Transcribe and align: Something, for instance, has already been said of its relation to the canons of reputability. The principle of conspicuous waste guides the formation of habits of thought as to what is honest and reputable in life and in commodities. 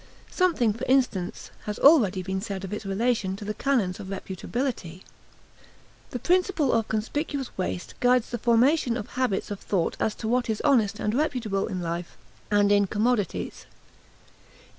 Something, 0.31 0.73
for 0.73 0.83
instance, 0.85 1.51
has 1.65 1.77
already 1.77 2.23
been 2.23 2.41
said 2.41 2.63
of 2.63 2.73
its 2.73 2.87
relation 2.87 3.35
to 3.35 3.45
the 3.45 3.53
canons 3.53 3.99
of 3.99 4.07
reputability. 4.07 5.03
The 6.09 6.17
principle 6.17 6.73
of 6.73 6.87
conspicuous 6.87 7.55
waste 7.55 7.93
guides 7.99 8.31
the 8.31 8.39
formation 8.39 8.97
of 8.97 9.09
habits 9.09 9.51
of 9.51 9.59
thought 9.59 9.95
as 9.99 10.15
to 10.15 10.27
what 10.27 10.49
is 10.49 10.59
honest 10.61 10.99
and 10.99 11.13
reputable 11.13 11.67
in 11.67 11.83
life 11.83 12.17
and 12.49 12.71
in 12.71 12.87
commodities. 12.87 13.67